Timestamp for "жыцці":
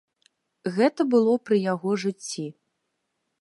2.05-2.47